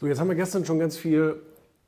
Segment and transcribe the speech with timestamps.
[0.00, 1.42] So, jetzt haben wir gestern schon ganz viel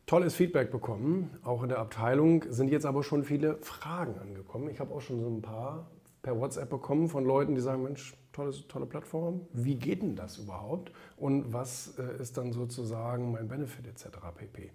[0.05, 1.31] tolles Feedback bekommen.
[1.45, 4.69] Auch in der Abteilung sind jetzt aber schon viele Fragen angekommen.
[4.69, 8.15] Ich habe auch schon so ein paar per WhatsApp bekommen von Leuten, die sagen, Mensch,
[8.35, 9.47] tolle, tolle Plattform.
[9.55, 10.93] Wie geht denn das überhaupt?
[11.17, 14.09] Und was äh, ist dann sozusagen mein Benefit etc.
[14.37, 14.73] pp.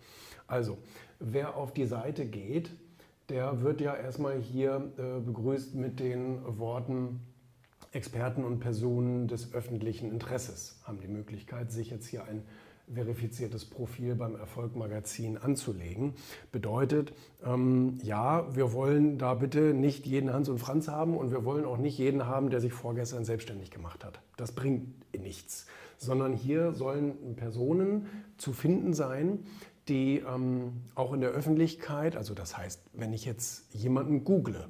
[0.48, 0.80] Also,
[1.20, 2.72] wer auf die Seite geht,
[3.30, 7.20] der wird ja erstmal hier äh, begrüßt mit den Worten,
[7.92, 12.42] Experten und Personen des öffentlichen Interesses haben die Möglichkeit, sich jetzt hier ein
[12.94, 16.14] verifiziertes Profil beim Erfolg Magazin anzulegen.
[16.52, 21.44] Bedeutet, ähm, ja, wir wollen da bitte nicht jeden Hans und Franz haben und wir
[21.44, 24.22] wollen auch nicht jeden haben, der sich vorgestern selbstständig gemacht hat.
[24.38, 25.68] Das bringt nichts,
[25.98, 28.08] sondern hier sollen Personen
[28.38, 29.40] zu finden sein,
[29.90, 34.68] die ähm, auch in der Öffentlichkeit, also das heißt, wenn ich jetzt jemanden google,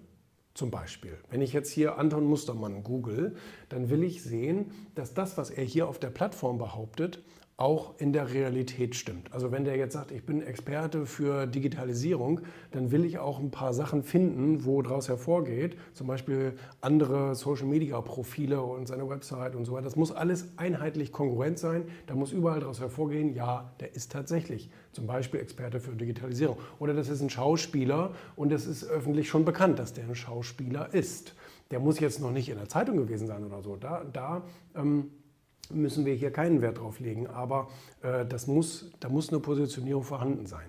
[0.53, 3.35] zum Beispiel, wenn ich jetzt hier Anton Mustermann google,
[3.69, 7.23] dann will ich sehen, dass das, was er hier auf der Plattform behauptet,
[7.57, 9.33] auch in der Realität stimmt.
[9.33, 13.49] Also wenn der jetzt sagt, ich bin Experte für Digitalisierung, dann will ich auch ein
[13.49, 19.73] paar Sachen finden, wo daraus hervorgeht, zum Beispiel andere Social-Media-Profile und seine Website und so
[19.73, 19.85] weiter.
[19.85, 21.85] Das muss alles einheitlich kongruent sein.
[22.05, 26.57] Da muss überall daraus hervorgehen, ja, der ist tatsächlich zum Beispiel Experte für Digitalisierung.
[26.77, 30.93] Oder das ist ein Schauspieler und es ist öffentlich schon bekannt, dass der ein Schauspieler
[30.93, 31.33] ist.
[31.71, 33.77] Der muss jetzt noch nicht in der Zeitung gewesen sein oder so.
[33.77, 34.43] Da, da
[34.75, 35.09] ähm,
[35.71, 37.27] müssen wir hier keinen Wert drauf legen.
[37.27, 37.69] Aber
[38.01, 40.67] äh, das muss, da muss eine Positionierung vorhanden sein.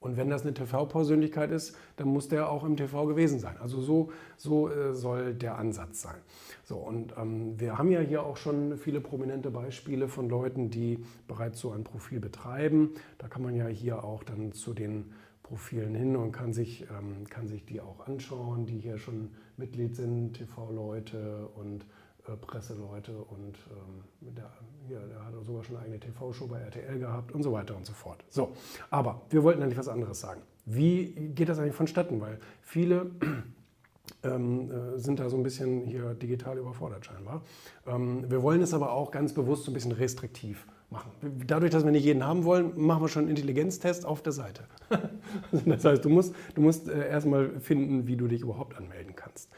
[0.00, 3.56] Und wenn das eine TV-Persönlichkeit ist, dann muss der auch im TV gewesen sein.
[3.58, 6.14] Also so, so äh, soll der Ansatz sein.
[6.62, 11.04] So, und ähm, wir haben ja hier auch schon viele prominente Beispiele von Leuten, die
[11.26, 12.94] bereits so ein Profil betreiben.
[13.18, 17.26] Da kann man ja hier auch dann zu den Profilen hin und kann sich, ähm,
[17.28, 21.86] kann sich die auch anschauen, die hier schon Mitglied sind, TV-Leute und
[22.28, 24.50] äh, Presseleute und ähm, der,
[24.86, 27.86] hier, der hat sogar schon eine eigene TV-Show bei RTL gehabt und so weiter und
[27.86, 28.24] so fort.
[28.28, 28.52] So,
[28.90, 30.42] aber wir wollten eigentlich was anderes sagen.
[30.64, 32.20] Wie geht das eigentlich vonstatten?
[32.20, 33.10] Weil viele
[34.22, 37.42] ähm, äh, sind da so ein bisschen hier digital überfordert scheinbar.
[37.86, 41.10] Ähm, wir wollen es aber auch ganz bewusst so ein bisschen restriktiv machen.
[41.46, 44.64] Dadurch, dass wir nicht jeden haben wollen, machen wir schon einen Intelligenztest auf der Seite.
[45.66, 49.50] das heißt, du musst, du musst äh, erstmal finden, wie du dich überhaupt anmelden kannst.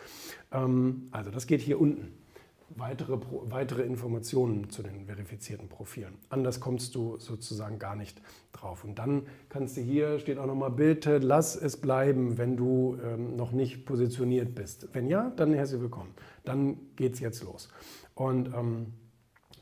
[0.53, 2.20] Ähm, also das geht hier unten
[2.77, 6.15] weitere, weitere Informationen zu den verifizierten Profilen.
[6.29, 8.21] Anders kommst du sozusagen gar nicht
[8.53, 8.85] drauf.
[8.85, 13.37] Und dann kannst du hier, steht auch nochmal, bitte lass es bleiben, wenn du ähm,
[13.37, 14.89] noch nicht positioniert bist.
[14.93, 16.15] Wenn ja, dann herzlich willkommen.
[16.45, 17.69] Dann geht es jetzt los.
[18.15, 18.93] Und ähm,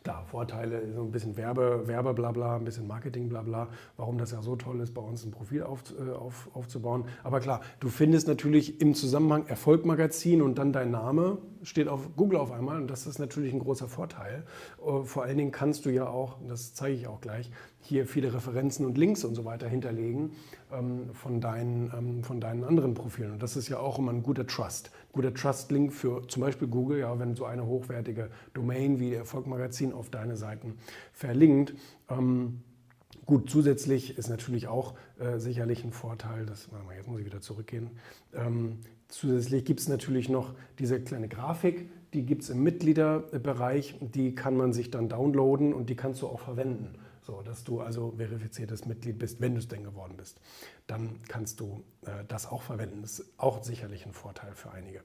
[0.08, 3.68] Klar, Vorteile, so ein bisschen Werbe, Werbeblabla, ein bisschen Marketing blabla,
[3.98, 7.04] warum das ja so toll ist, bei uns ein Profil auf, äh, auf, aufzubauen.
[7.24, 12.38] Aber klar, du findest natürlich im Zusammenhang Erfolgmagazin und dann dein Name steht auf Google
[12.38, 14.44] auf einmal und das ist natürlich ein großer Vorteil.
[14.84, 18.34] Äh, vor allen Dingen kannst du ja auch, das zeige ich auch gleich, hier viele
[18.34, 20.32] Referenzen und Links und so weiter hinterlegen
[20.72, 23.32] ähm, von, deinen, ähm, von deinen anderen Profilen.
[23.32, 24.90] Und das ist ja auch immer ein guter Trust.
[25.12, 30.10] Guter Trust-Link für zum Beispiel Google, ja, wenn so eine hochwertige Domain wie Erfolgmagazin auf
[30.10, 30.74] deine Seiten
[31.12, 31.74] verlinkt.
[32.10, 32.62] Ähm,
[33.28, 37.90] Gut, zusätzlich ist natürlich auch äh, sicherlich ein Vorteil, das, jetzt muss ich wieder zurückgehen,
[38.32, 38.78] ähm,
[39.08, 44.56] zusätzlich gibt es natürlich noch diese kleine Grafik, die gibt es im Mitgliederbereich, die kann
[44.56, 46.94] man sich dann downloaden und die kannst du auch verwenden.
[47.20, 50.40] So, dass du also verifiziertes Mitglied bist, wenn du es denn geworden bist.
[50.86, 53.02] Dann kannst du äh, das auch verwenden.
[53.02, 55.02] Das ist auch sicherlich ein Vorteil für einige.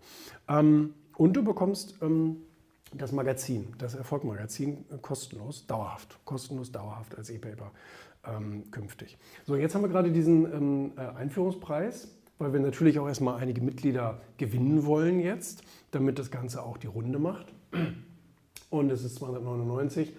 [0.47, 2.37] Ähm, und du bekommst ähm,
[2.93, 6.17] das Magazin, das Erfolgmagazin, kostenlos, dauerhaft.
[6.23, 7.71] Kostenlos, dauerhaft als E-Paper
[8.25, 9.17] ähm, künftig.
[9.45, 13.61] So, jetzt haben wir gerade diesen ähm, äh, Einführungspreis, weil wir natürlich auch erstmal einige
[13.61, 17.53] Mitglieder gewinnen wollen jetzt, damit das Ganze auch die Runde macht.
[18.69, 20.13] Und es ist 299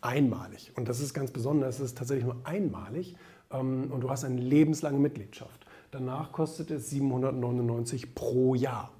[0.00, 0.72] einmalig.
[0.76, 3.16] Und das ist ganz besonders, es ist tatsächlich nur einmalig
[3.50, 5.66] ähm, und du hast eine lebenslange Mitgliedschaft.
[5.90, 8.92] Danach kostet es 799 pro Jahr.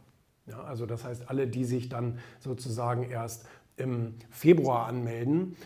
[0.47, 3.47] Ja, also das heißt, alle, die sich dann sozusagen erst
[3.77, 5.57] im Februar anmelden,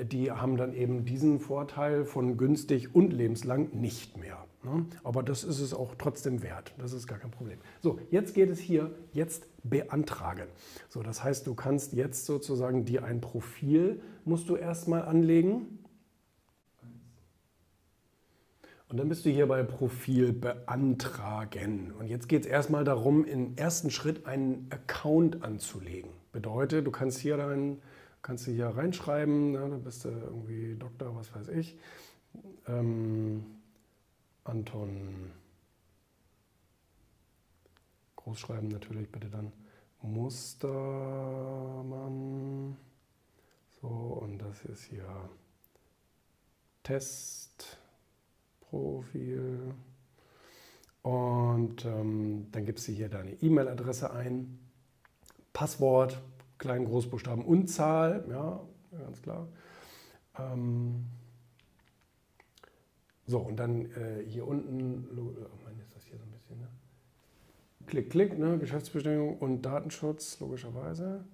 [0.00, 4.44] die haben dann eben diesen Vorteil von günstig und lebenslang nicht mehr.
[4.62, 4.86] Ne?
[5.04, 6.74] Aber das ist es auch trotzdem wert.
[6.78, 7.58] Das ist gar kein Problem.
[7.80, 10.48] So, jetzt geht es hier, jetzt beantragen.
[10.88, 15.78] So, das heißt, du kannst jetzt sozusagen dir ein Profil, musst du erstmal anlegen.
[18.88, 21.92] Und dann bist du hier bei Profil beantragen.
[21.98, 26.10] Und jetzt geht es erstmal darum, im ersten Schritt einen Account anzulegen.
[26.32, 27.82] Bedeutet, du kannst hier rein,
[28.22, 31.76] kannst du hier reinschreiben, ne, dann bist du irgendwie Doktor, was weiß ich.
[32.66, 33.44] Ähm,
[34.44, 35.32] Anton.
[38.16, 39.52] Großschreiben natürlich bitte dann
[40.02, 42.76] Mustermann.
[43.80, 45.06] So, und das ist hier
[46.82, 49.74] Testprofil.
[51.02, 54.58] Und ähm, dann gibst du hier deine E-Mail-Adresse ein,
[55.52, 56.20] Passwort,
[56.58, 58.60] kleinen Großbuchstaben und Zahl, ja,
[58.98, 59.48] ganz klar.
[60.38, 61.06] Ähm,
[63.26, 66.68] so, und dann äh, hier unten, oh Mann, ist das hier so ein bisschen, ne?
[67.86, 68.58] Klick, klick, ne?
[68.58, 71.24] Geschäftsbestätigung und Datenschutz, logischerweise.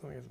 [0.00, 0.28] So, jetzt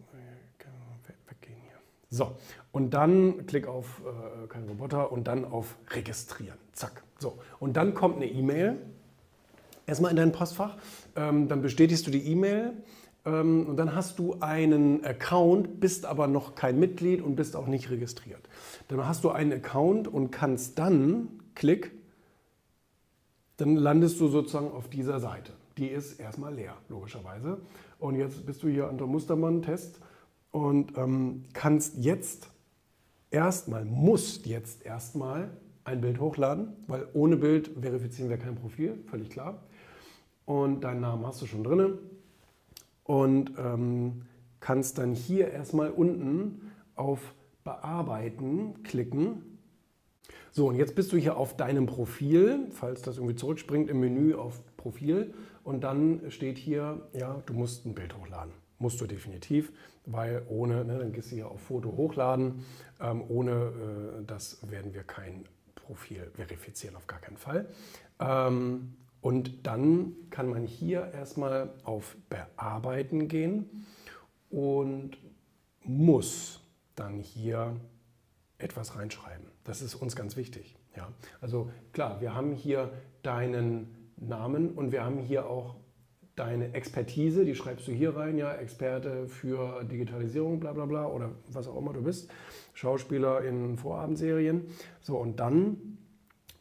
[0.57, 0.75] können
[1.05, 1.77] wir weggehen hier.
[2.09, 2.35] So,
[2.73, 6.57] und dann klick auf äh, kein Roboter und dann auf Registrieren.
[6.73, 7.03] Zack.
[7.17, 8.85] So, und dann kommt eine E-Mail.
[9.91, 10.77] Erstmal in dein Postfach.
[11.17, 12.71] Ähm, dann bestätigst du die E-Mail.
[13.25, 17.67] Ähm, und dann hast du einen Account, bist aber noch kein Mitglied und bist auch
[17.67, 18.39] nicht registriert.
[18.87, 21.91] Dann hast du einen Account und kannst dann, klick,
[23.57, 25.51] dann landest du sozusagen auf dieser Seite.
[25.77, 27.59] Die ist erstmal leer, logischerweise.
[27.99, 29.99] Und jetzt bist du hier unter Mustermann-Test
[30.51, 32.49] und ähm, kannst jetzt
[33.29, 35.49] erstmal, musst jetzt erstmal
[35.83, 39.61] ein Bild hochladen, weil ohne Bild verifizieren wir kein Profil, völlig klar.
[40.51, 41.97] Und deinen Namen hast du schon drin
[43.05, 44.23] und ähm,
[44.59, 47.33] kannst dann hier erstmal unten auf
[47.63, 49.57] Bearbeiten klicken.
[50.51, 54.35] So, und jetzt bist du hier auf deinem Profil, falls das irgendwie zurückspringt im Menü
[54.35, 55.33] auf Profil
[55.63, 58.51] und dann steht hier, ja, du musst ein Bild hochladen.
[58.77, 59.71] Musst du definitiv,
[60.05, 62.65] weil ohne, ne, dann gehst du hier auf Foto hochladen,
[62.99, 63.51] ähm, ohne
[64.19, 65.45] äh, das werden wir kein
[65.75, 67.69] Profil verifizieren, auf gar keinen Fall.
[68.19, 73.85] Ähm, und dann kann man hier erstmal auf Bearbeiten gehen
[74.49, 75.17] und
[75.83, 76.59] muss
[76.95, 77.75] dann hier
[78.57, 79.45] etwas reinschreiben.
[79.63, 80.75] Das ist uns ganz wichtig.
[80.95, 81.09] Ja?
[81.39, 82.91] Also klar, wir haben hier
[83.23, 85.75] deinen Namen und wir haben hier auch
[86.35, 91.31] deine Expertise, die schreibst du hier rein, ja, Experte für Digitalisierung, bla bla bla, oder
[91.49, 92.31] was auch immer du bist,
[92.73, 94.65] Schauspieler in Vorabendserien.
[95.01, 95.97] So, und dann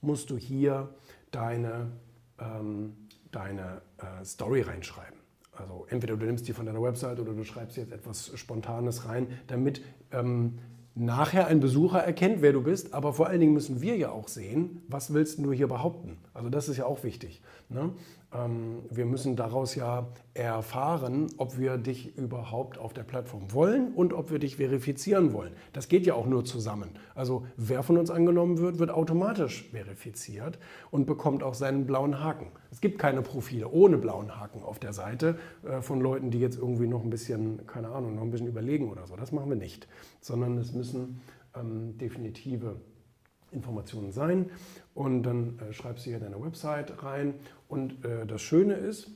[0.01, 0.95] musst du hier
[1.31, 1.93] deine
[2.41, 2.95] ähm,
[3.31, 5.19] deine äh, Story reinschreiben.
[5.53, 9.27] Also entweder du nimmst die von deiner Website oder du schreibst jetzt etwas Spontanes rein,
[9.47, 10.59] damit ähm,
[10.95, 12.95] nachher ein Besucher erkennt, wer du bist.
[12.95, 16.19] Aber vor allen Dingen müssen wir ja auch sehen, was willst du hier behaupten.
[16.35, 17.43] Also das ist ja auch wichtig.
[17.69, 17.91] Ne?
[18.32, 24.12] Ähm, wir müssen daraus ja erfahren, ob wir dich überhaupt auf der Plattform wollen und
[24.12, 25.53] ob wir dich verifizieren wollen.
[25.73, 26.91] Das geht ja auch nur zusammen.
[27.15, 30.59] Also wer von uns angenommen wird, wird automatisch verifiziert
[30.91, 32.53] und bekommt auch seinen blauen Haken.
[32.71, 36.56] Es gibt keine Profile ohne blauen Haken auf der Seite äh, von Leuten, die jetzt
[36.59, 39.17] irgendwie noch ein bisschen, keine Ahnung, noch ein bisschen überlegen oder so.
[39.17, 39.88] Das machen wir nicht,
[40.21, 41.21] sondern es müssen
[41.56, 42.77] ähm, definitive
[43.52, 44.50] Informationen sein
[44.94, 47.35] und dann äh, schreibst du hier deine Website rein
[47.69, 49.11] und äh, das Schöne ist,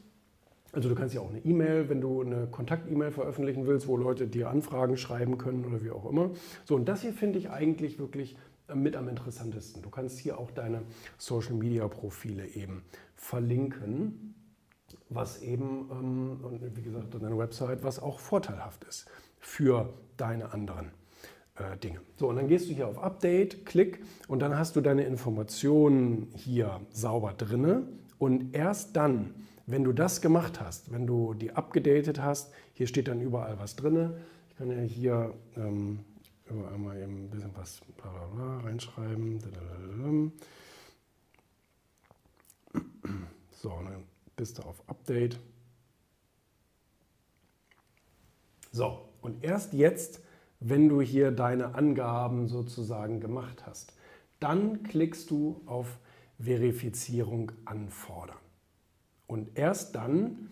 [0.75, 4.27] also du kannst ja auch eine E-Mail, wenn du eine Kontakt-E-Mail veröffentlichen willst, wo Leute
[4.27, 6.31] dir Anfragen schreiben können oder wie auch immer.
[6.65, 8.37] So, und das hier finde ich eigentlich wirklich
[8.69, 9.83] äh, mit am interessantesten.
[9.83, 10.83] Du kannst hier auch deine
[11.19, 12.83] Social-Media-Profile eben
[13.15, 14.35] verlinken,
[15.09, 19.07] was eben, ähm, wie gesagt, deine Website, was auch vorteilhaft ist
[19.39, 20.91] für deine anderen
[21.83, 22.01] Dinge.
[22.17, 26.29] So, und dann gehst du hier auf Update, Klick und dann hast du deine Informationen
[26.35, 27.87] hier sauber drinne
[28.19, 29.35] und erst dann,
[29.67, 33.77] wenn du das gemacht hast, wenn du die abgedatet hast, hier steht dann überall was
[33.77, 34.21] drinne.
[34.51, 36.01] Ich kann ja hier ähm,
[36.73, 39.39] einmal eben ein bisschen was bla bla bla reinschreiben.
[43.53, 44.03] So, dann
[44.35, 45.39] bist du auf Update.
[48.73, 50.21] So, und erst jetzt
[50.67, 53.93] wenn du hier deine Angaben sozusagen gemacht hast.
[54.41, 55.99] Dann klickst du auf
[56.39, 58.39] Verifizierung anfordern.
[59.27, 60.49] Und erst dann,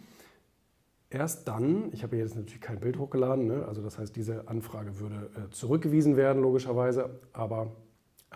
[1.08, 3.64] erst dann, ich habe jetzt natürlich kein Bild hochgeladen, ne?
[3.66, 7.72] also das heißt, diese Anfrage würde äh, zurückgewiesen werden, logischerweise, aber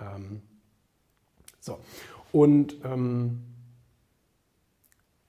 [0.00, 0.40] ähm,
[1.60, 1.78] so.
[2.32, 3.42] Und ähm,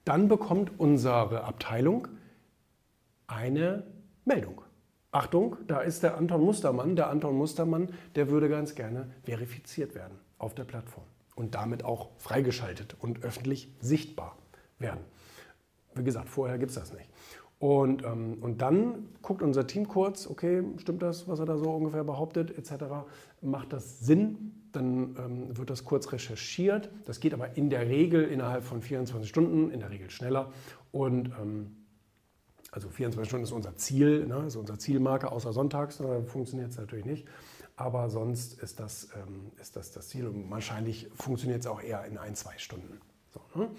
[0.06, 2.08] dann bekommt unsere Abteilung
[3.28, 3.84] eine
[4.24, 4.62] Meldung.
[5.18, 6.96] Achtung, da ist der Anton Mustermann.
[6.96, 11.06] Der Anton Mustermann, der würde ganz gerne verifiziert werden auf der Plattform
[11.36, 14.38] und damit auch freigeschaltet und öffentlich sichtbar
[14.78, 15.00] werden.
[15.96, 17.10] Wie gesagt, vorher gibt es das nicht.
[17.58, 21.72] Und, ähm, und dann guckt unser Team kurz, okay, stimmt das, was er da so
[21.72, 22.84] ungefähr behauptet, etc.
[23.42, 24.52] Macht das Sinn?
[24.72, 26.92] Dann ähm, wird das kurz recherchiert.
[27.06, 30.52] Das geht aber in der Regel innerhalb von 24 Stunden, in der Regel schneller.
[30.92, 31.77] Und ähm,
[32.72, 36.78] also 24 Stunden ist unser Ziel, ne, ist unser Zielmarke, außer sonntags, da funktioniert es
[36.78, 37.28] natürlich nicht.
[37.76, 42.06] Aber sonst ist das, ähm, ist das das Ziel und wahrscheinlich funktioniert es auch eher
[42.06, 43.00] in ein, zwei Stunden.
[43.30, 43.70] So, ne?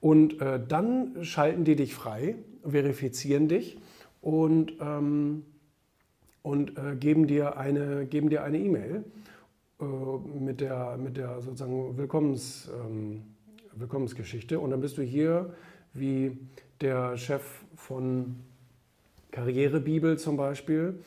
[0.00, 3.78] Und äh, dann schalten die dich frei, verifizieren dich
[4.20, 5.44] und, ähm,
[6.42, 9.04] und äh, geben dir eine geben dir E-Mail
[9.80, 9.84] äh,
[10.38, 13.22] mit der mit der sozusagen Willkommens, ähm,
[13.72, 15.54] Willkommensgeschichte und dann bist du hier
[15.98, 16.38] wie
[16.80, 17.42] der Chef
[17.74, 18.36] von
[19.30, 21.02] Karrierebibel zum Beispiel.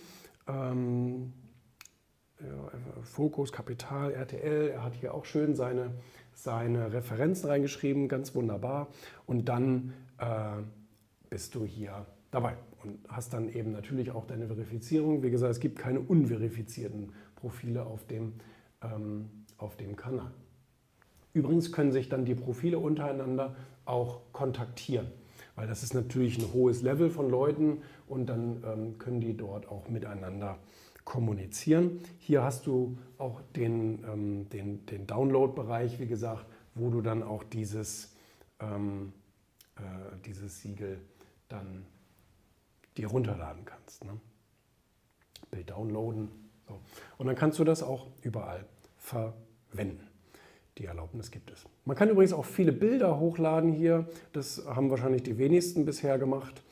[0.47, 1.33] Ähm,
[2.39, 2.71] ja,
[3.03, 5.91] Fokus, Kapital, RTL, er hat hier auch schön seine,
[6.33, 8.87] seine Referenzen reingeschrieben, ganz wunderbar.
[9.25, 10.61] Und dann äh,
[11.29, 15.21] bist du hier dabei und hast dann eben natürlich auch deine Verifizierung.
[15.23, 18.33] Wie gesagt, es gibt keine unverifizierten Profile auf dem,
[18.81, 20.31] ähm, auf dem Kanal.
[21.33, 23.55] Übrigens können sich dann die Profile untereinander
[23.85, 25.07] auch kontaktieren,
[25.55, 29.67] weil das ist natürlich ein hohes Level von Leuten und dann ähm, können die dort
[29.67, 30.57] auch miteinander
[31.05, 32.01] kommunizieren.
[32.19, 36.45] Hier hast du auch den, ähm, den, den Download-Bereich, wie gesagt,
[36.75, 38.15] wo du dann auch dieses,
[38.59, 39.13] ähm,
[39.75, 39.81] äh,
[40.25, 40.99] dieses Siegel
[41.47, 41.85] dann
[42.97, 44.05] dir runterladen kannst.
[44.05, 44.19] Ne?
[45.49, 46.29] Bild downloaden.
[46.67, 46.79] So.
[47.17, 48.65] Und dann kannst du das auch überall
[48.97, 50.08] verwenden.
[50.79, 51.65] Die Erlaubnis gibt es.
[51.85, 54.07] Man kann übrigens auch viele Bilder hochladen hier.
[54.33, 56.63] Das haben wahrscheinlich die wenigsten bisher gemacht.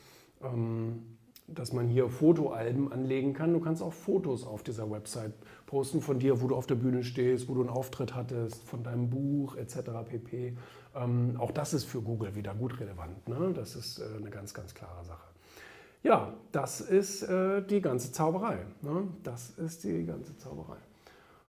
[0.42, 3.54] Ähm, dass man hier Fotoalben anlegen kann.
[3.54, 5.32] Du kannst auch Fotos auf dieser Website
[5.66, 8.82] posten von dir, wo du auf der Bühne stehst, wo du einen Auftritt hattest, von
[8.82, 9.78] deinem Buch etc.
[10.06, 10.56] pp.
[10.94, 13.26] Ähm, auch das ist für Google wieder gut relevant.
[13.28, 13.52] Ne?
[13.54, 15.26] Das ist äh, eine ganz, ganz klare Sache.
[16.02, 18.58] Ja, das ist äh, die ganze Zauberei.
[18.82, 19.08] Ne?
[19.22, 20.76] Das ist die ganze Zauberei.